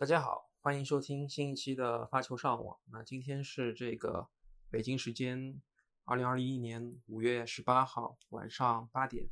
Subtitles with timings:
[0.00, 2.78] 大家好，欢迎收听新一期的发球上网。
[2.90, 4.28] 那今天是这个
[4.70, 5.60] 北京时间
[6.06, 9.28] 二零二一年五月十八号晚上八点，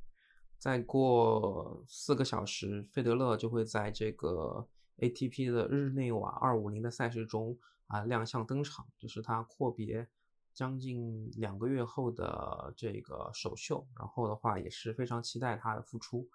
[0.58, 4.68] 再过四个小时，费德勒就会在这个
[4.98, 10.06] ATP 的日内瓦二五零的赛事中啊亮相登场，这是他阔别
[10.52, 13.88] 将近两个月后的这个首秀。
[13.98, 16.28] 然后的话也是非常期待他的复出。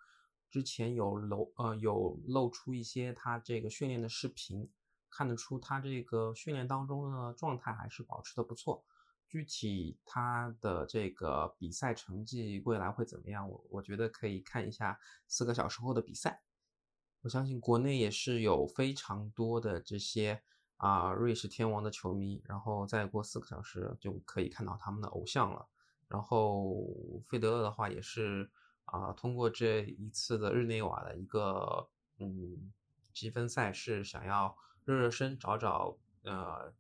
[0.54, 4.70] 之前有露呃有露出一些他这个训练的视频，
[5.10, 8.86] 看得出他这个训练当中的状态还是保持的不错。
[9.28, 13.50] 具体他的这个比赛成绩未来会怎么样？
[13.50, 16.44] 我我觉得可以看一下四个小时后的比赛。
[17.22, 20.44] 我相信国内也是有非常多的这些
[20.78, 25.68] 啊瑞士天王的球迷，然后再过四个小时就可以看到他们的偶像了。
[26.08, 26.86] 然后
[27.26, 28.52] 费德勒的话也是。
[28.86, 32.72] 啊，通过这一次的日内瓦的一个嗯
[33.12, 36.74] 积分赛事，想要热热身，找找呃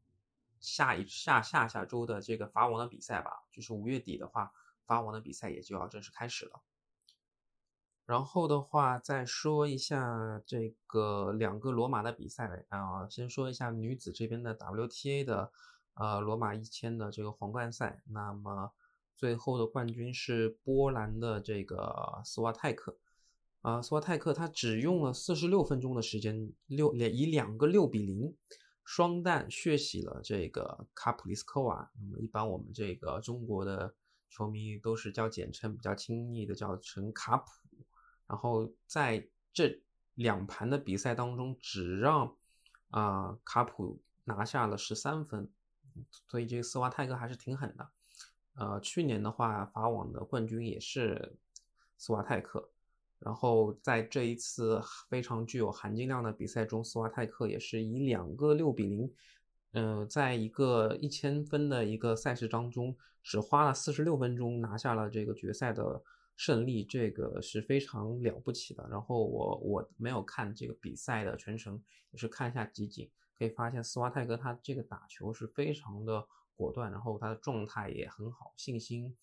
[0.59, 3.43] 下一下下下周的这个法网的比赛吧。
[3.51, 4.51] 就是五月底的话，
[4.85, 6.61] 法网的比赛也就要正式开始了。
[8.05, 15.51] 然后的话，再说一下这个两个罗马的比赛啊，先说一下女子这边的 WTA 的
[15.93, 18.71] 呃罗马一千的这个皇冠赛，那么。
[19.15, 22.97] 最后的冠军是波兰的这个斯瓦泰克，
[23.61, 28.35] 啊，斯瓦泰克他只用了四十六分钟的时间，六以两个六比零
[28.83, 31.91] 双蛋血洗了这个卡普里斯科娃。
[31.99, 33.93] 那么一般我们这个中国的
[34.29, 37.45] 球迷都是叫简称比较亲昵的叫成卡普。
[38.27, 39.81] 然后在这
[40.15, 42.35] 两盘的比赛当中，只让
[42.89, 45.49] 啊卡普拿下了十三分，
[46.27, 47.89] 所以这个斯瓦泰克还是挺狠的。
[48.55, 51.35] 呃，去年的话，法网的冠军也是
[51.97, 52.69] 斯瓦泰克，
[53.17, 59.11] 然后在这一次非常具有含金量的比赛中，斯瓦泰克也是以两个六比零，
[59.71, 66.03] 呃，在一个一千分的一个赛事当中，只花了四十六分钟拿下了这个决赛的
[66.35, 68.87] 胜利，这个是非常了不起的。
[68.87, 71.81] 然后我我没有看这个比赛的全程，
[72.11, 76.23] 也是看一下集锦，可以发现斯瓦泰克他这个打球是非常的。
[76.55, 79.17] 果断，然后他的状态也很好，信心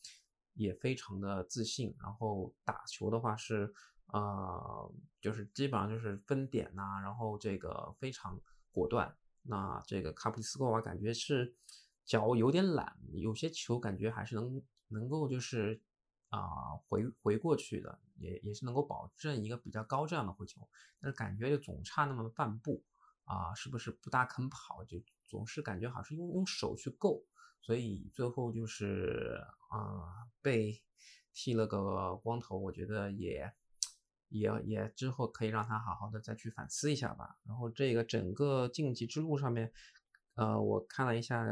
[0.54, 1.94] 也非常的自信。
[2.00, 3.72] 然后打球的话是，
[4.06, 8.40] 呃，就是基本上就是分点呐，然后这个非常
[8.72, 9.16] 果断。
[9.42, 11.54] 那这个卡普里斯科娃感觉是
[12.04, 15.80] 脚有点懒，有些球感觉还是能能够就是
[16.28, 20.68] 啊回回过去的，也也是能够保证一个比较高质量的回球，
[21.00, 22.82] 但是感觉就总差那么半步
[23.24, 24.98] 啊，是不是不大肯跑就？
[25.30, 27.24] 总是感觉好像是用用手去够，
[27.62, 30.82] 所以最后就是啊被
[31.32, 32.58] 剃了个光头。
[32.58, 33.52] 我觉得也
[34.28, 37.38] 也也之后可以让他好好的再去反思一下吧。
[37.44, 39.72] 然后这个整个晋级之路上面，
[40.34, 41.46] 呃，我看了一下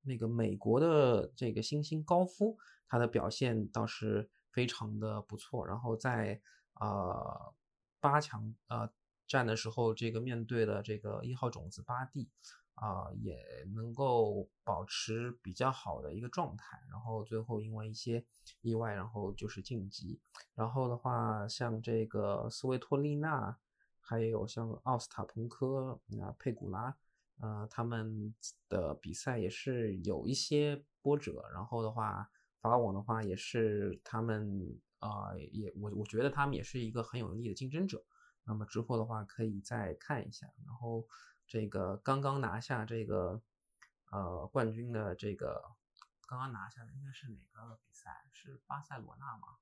[0.00, 2.56] 那个美国的这个新星高夫，
[2.88, 5.66] 他的表现倒是非常的不错。
[5.66, 6.40] 然后在
[6.80, 7.54] 呃
[8.00, 8.90] 八强呃
[9.26, 12.30] 战的时候，这个面对的这个一号种子巴蒂。
[12.80, 13.36] 啊，也
[13.74, 18.24] 能够保持比较好的一个状态，然后最后因为一些
[18.60, 20.20] 意外，然后就是晋级。
[20.54, 23.58] 然后的话，像这个斯维托利娜，
[23.98, 26.96] 还有像奥斯塔彭科、啊佩古拉，
[27.40, 28.32] 呃，他们
[28.68, 31.42] 的比赛也是有一些波折。
[31.52, 32.30] 然后的话，
[32.60, 38.04] 法网的话也是他们啊，也我我觉得他们也是一个很有力的竞争者。
[38.44, 41.04] 那么之后的话，可以再看一下，然后。
[41.48, 43.40] 这个刚刚拿下这个
[44.10, 45.72] 呃冠军的这个
[46.26, 48.28] 刚刚拿下的应该是哪个比赛？
[48.32, 49.56] 是巴塞罗那吗？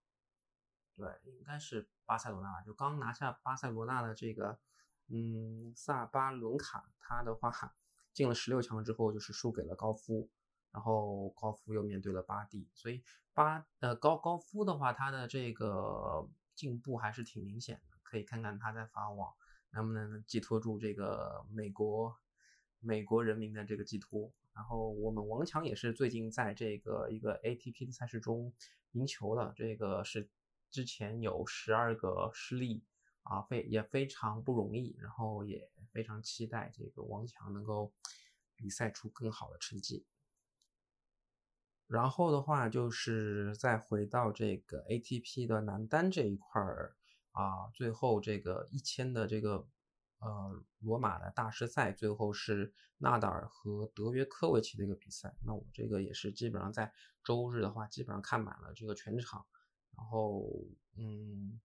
[0.96, 2.60] 对，应该是巴塞罗那。
[2.62, 4.58] 就刚拿下巴塞罗那的这个
[5.06, 7.52] 嗯萨巴伦卡，他的话
[8.12, 10.28] 进了十六强之后就是输给了高夫，
[10.72, 19.36] 然后高夫又面对了巴蒂，所以巴呃高高夫的话他的这个进步还是挺明显的，可以看看他在法网。
[19.72, 22.16] 能不能寄托住这个美国
[22.80, 24.32] 美国人民的这个寄托？
[24.54, 28.52] 然后我们王强也是最近在这个一个 ATP 的赛事中
[28.92, 30.30] 赢球了，这个是
[30.70, 32.82] 之前有十二个失利
[33.22, 34.96] 啊，非也非常不容易。
[34.98, 37.92] 然后也非常期待这个王强能够
[38.54, 40.06] 比赛出更好的成绩。
[41.86, 46.96] 然后的话就是再回到这个 ATP 的男单这一块儿。
[47.36, 49.68] 啊，最后这个一千的这个
[50.20, 55.36] 呃罗马的大师赛，最后是纳达尔和德约科维奇的一个比赛。
[55.44, 56.90] 那我这个也是基本上在
[57.22, 59.44] 周日的话，基本上看满了这个全场。
[59.94, 60.50] 然后，
[60.96, 61.60] 嗯，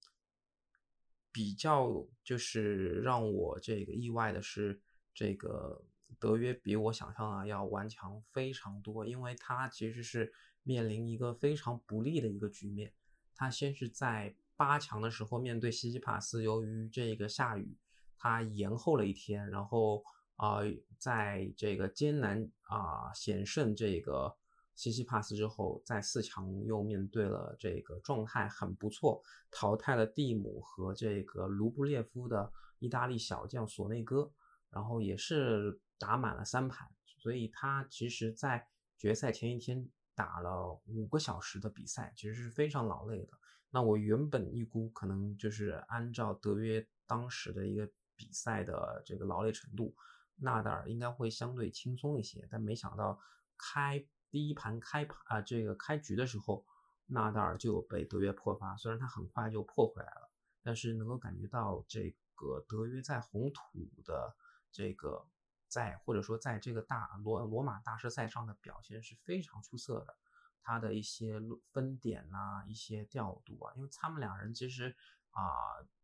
[1.32, 4.82] 比较就是让我这个意外的是，
[5.14, 5.86] 这个
[6.20, 10.34] 德约比我想象的要顽强非常多，因为他其实是
[10.64, 12.94] 面临一个非常不利的一个局面。
[13.36, 14.36] 他先是在
[14.66, 17.78] 八强的时候面对西西帕斯，由于这个下雨，
[18.18, 20.04] 他延后了一天，然后
[20.36, 20.60] 啊，
[20.98, 24.36] 在这个艰难啊险胜这个。
[24.74, 29.22] 西西帕斯之后，在四强又面对了这个状态很不错，
[29.52, 34.32] 淘汰了蒂姆和这个卢布列夫的意大利小将索内戈，
[34.72, 36.88] 然后也是打满了三盘，
[37.20, 38.66] 所以他其实在
[38.98, 43.34] 决赛前一天打了五个小时的比赛，其实是非常劳累的。
[43.72, 49.96] 那我原本预估可能就是按照德约当时的一个比赛的这个劳累程度，
[50.36, 53.20] 纳达尔应该会相对轻松一些，但没想到
[53.58, 54.06] 开。
[54.30, 56.66] 第一盘开盘啊，这个开局的时候，
[57.08, 58.78] 纳达尔就被德约破发。
[58.78, 60.32] 虽然他很快就破回来了，
[60.64, 63.62] 但是能够感觉到这个德约在红土
[64.06, 64.34] 的
[64.72, 65.28] 这个
[65.68, 70.16] 在或者说在这个大罗罗马大师赛上的表现是非常出色的。
[70.64, 71.42] 他的一些
[71.72, 74.96] 分点呐，一些调度啊，因为他们两人其实
[75.32, 75.42] 啊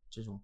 [0.10, 0.44] 这种。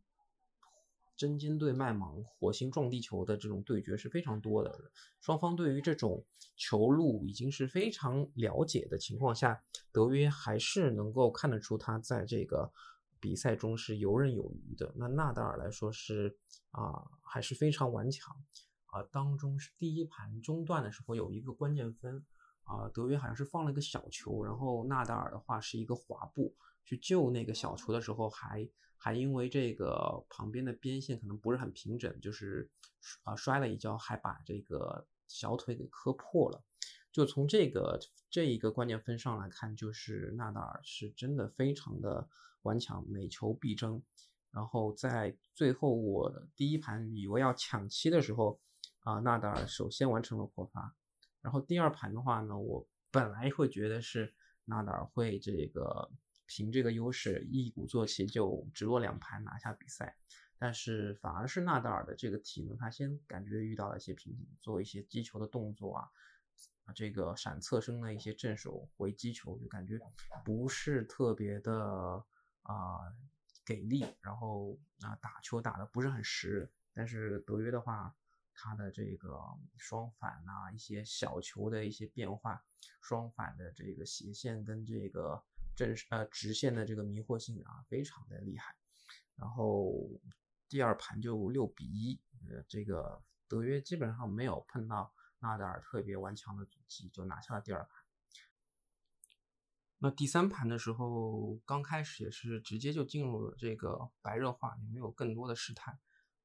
[1.16, 6.26] 针尖对麦芒、火星撞地球的这种对决是非常多的，双方对于这种
[6.58, 9.62] 球路已经是非常了解的情况下，
[9.92, 12.74] 德约还是能够看得出他在这个
[13.20, 14.92] 比赛中是游刃有余的。
[14.98, 16.36] 那纳达尔来说是
[16.72, 18.36] 啊，还是非常顽强
[18.88, 19.04] 啊。
[19.04, 22.26] 当中是第一盘中段的时候有一个关键分
[22.64, 28.68] 啊，德约好像是放了一个小球，然后纳达尔的话是一个滑步去救那个小球的时候还。
[28.96, 32.72] 还因为这个旁边的边线可能不是很平整，就是
[33.24, 36.64] 啊摔了一跤，还把这个小腿给磕破了。
[37.12, 38.00] 就从这个
[38.30, 42.26] 这一个关键分上来看，就是纳达尔是真的非常的
[42.62, 44.02] 顽强，每球必争。
[44.52, 48.58] 然后在最后我第一盘以为要抢七的时候，
[49.00, 50.96] 啊纳达尔首先完成了破发。
[51.44, 54.34] 然后第二盘的话呢，我本来会觉得是
[54.66, 56.10] 纳达尔会这个。
[56.46, 60.16] 凭这个优势一鼓作气就直落两盘拿下比赛，
[60.60, 66.10] 但是反而是纳达尔的这个体能，他先感觉遇到了一些瓶颈，做一些击球的动作啊，
[66.84, 69.98] 啊这个闪侧身的一些正手回击球就感觉
[70.44, 72.24] 不是特别的
[72.64, 73.00] 啊
[73.66, 76.70] 给力，然后啊打球打的不是很实。
[76.94, 78.14] 但是德约的话，
[78.54, 79.40] 他的这个
[79.78, 82.64] 双反啊一些小球的一些变化，
[83.02, 85.44] 双反的这个斜线跟这个。
[85.76, 88.76] 正呃直线的这个迷惑性啊，非常的厉害。
[89.36, 89.92] 然后
[90.70, 97.90] 第二盘就六比一，呃，这个德约基本上没有碰到纳达尔特别顽强的阻击，就拿下了第二盘。
[99.98, 106.00] 那第三盘的时候，刚开始也是直接就进入了这个白热化，也没有更多的试探。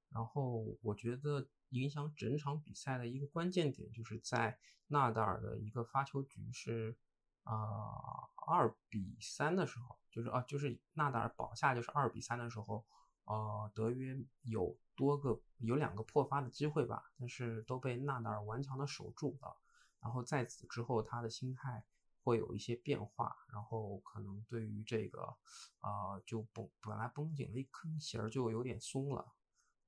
[0.09, 6.97] 然后我觉得影响整场比赛的一个关键点，就是在纳达尔的一个发球局是。
[7.45, 12.85] 啊，二比三的时候，就是啊，就是纳达尔保下就是二比三的时候，
[13.25, 19.57] 呃，德约有多个有两个破发的机会吧，但是都被纳达尔顽强的守住了。
[19.99, 21.87] 然后在此之后，他的心态
[22.23, 25.35] 会有一些变化，然后可能对于这个，
[25.81, 29.33] 呃，就绷本来绷紧的一根弦儿就有点松了。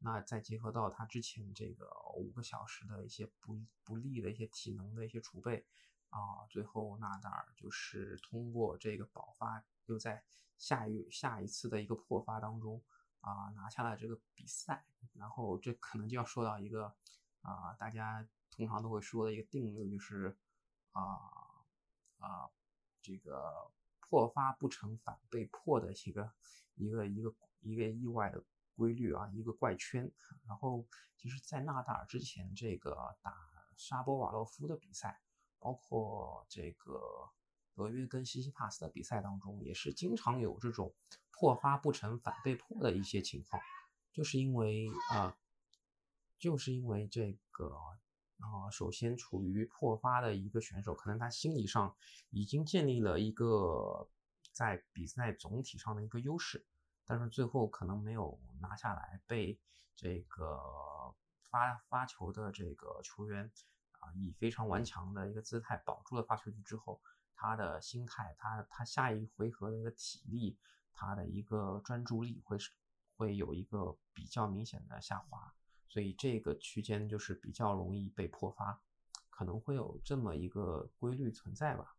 [0.00, 5.64] 那再结合到他之前这个五个小时的一些不不利的一些体能的一些储备。
[6.09, 10.25] 啊，最后纳达尔就是通过这个爆发，又在
[10.59, 12.83] 下一下一次的一个破发当中
[13.21, 14.85] 啊拿下了这个比赛。
[15.12, 16.92] 然后这可能就要说到一个
[17.42, 20.37] 啊，大家通常都会说的一个定律，就是
[20.90, 21.02] 啊
[22.19, 22.50] 啊
[23.00, 26.33] 这个破发不成反被破的一个
[26.75, 28.42] 一个一个一个意外的
[28.80, 30.10] 规律啊，一个怪圈。
[30.49, 33.32] 然后其实，在纳达尔之前这个打
[33.76, 35.20] 沙波瓦洛夫的比赛。
[35.62, 37.28] 包括这个
[37.75, 40.94] 德约跟西西帕斯的比赛当中，也是经常有这种
[41.30, 43.60] 破发不成反被破的一些情况，
[44.10, 45.37] 就是因为啊，
[46.38, 47.76] 就是因为这个
[48.38, 51.94] 啊，首先处于破发的一个选手，可能他心理上
[52.30, 54.08] 已经建立了一个
[54.52, 56.64] 在比赛总体上的一个优势，
[57.10, 59.58] 但是最后可能没有拿下来，被
[59.96, 61.12] 这个
[61.50, 63.50] 发发球的这个球员。
[63.98, 67.02] 啊，以非常顽强的一个姿态保住了发球局之后，
[67.34, 70.56] 他的心态，他他下一回合的一个体力，
[70.94, 72.70] 他的一个专注力会是
[73.18, 75.52] 会有一个比较明显的下滑，
[75.86, 78.80] 所以这个区间就是比较容易被破发，
[79.28, 81.94] 可能会有这么一个规律存在吧。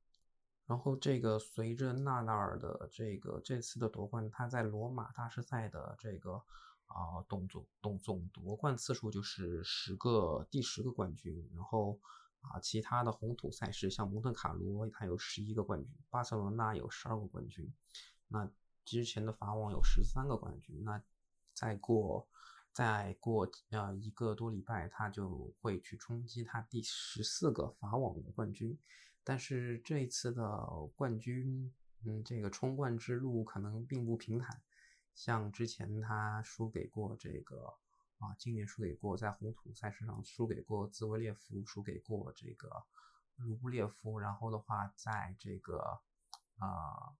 [0.71, 6.41] 然后这个随着纳达尔的这个这次的夺冠，他在罗马大师赛的这个
[6.85, 11.45] 啊总总总总夺冠次数就是十个第十个冠军。
[11.53, 11.99] 然后
[12.39, 17.69] 啊其他的红土赛事像蒙特卡罗，他有十一个冠军；巴塞罗那有十二个冠军。
[18.29, 18.49] 那
[18.85, 20.81] 之前的法网有十三个冠军。
[20.85, 21.03] 那
[21.53, 22.25] 再过
[22.71, 28.79] 再过呃一个多礼拜，他就会去冲击他第十四个法网的冠军。
[29.23, 31.71] 但是这一次的冠军，
[32.05, 34.61] 嗯，这个冲冠之路可能并不平坦。
[35.13, 37.77] 像之前他输给过这个
[38.17, 42.83] 啊，今年输给过在红土赛事上输给过兹维列夫，输给过这个
[43.35, 44.17] 卢布列夫。
[44.17, 46.01] 然后的话，在这个
[46.57, 47.13] 啊，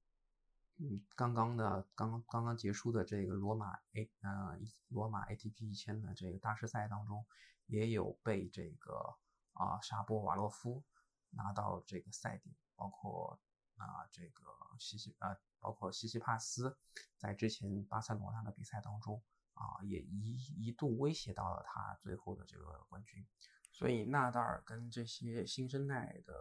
[0.78, 7.26] 嗯，刚刚的刚刚刚刚结束的这个罗马 A 呃罗马 ATP 一千的这个大师赛当中，
[7.68, 9.16] 也有被这个
[9.54, 10.84] 啊沙波瓦洛夫。
[11.32, 13.40] 拿到这个赛点，包括
[13.78, 14.44] 啊这个
[14.80, 16.78] 西西呃，包括西西帕斯，
[17.18, 19.22] 在之前巴塞罗那的比赛当中
[19.54, 23.26] 啊，也一一度威胁到了他最后的这个冠军。
[23.72, 26.34] 所以纳达尔跟这些新生代的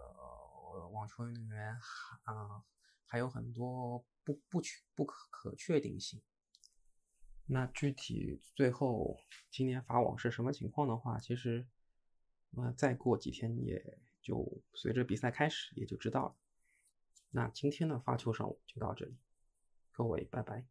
[0.91, 1.79] 网球运动员
[2.25, 2.65] 啊，
[3.07, 6.21] 还有很多不不确不可可确定性。
[7.47, 9.17] 那具体最后
[9.51, 11.67] 今年法网是什么情况的话，其实
[12.51, 13.99] 那再过几天也。
[14.31, 16.37] 就随着比赛开始，也就知道了。
[17.31, 19.17] 那今天的发球上就到这里，
[19.91, 20.65] 各位拜拜。